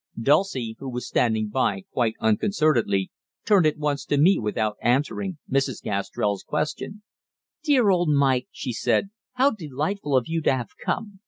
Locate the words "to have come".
10.41-11.19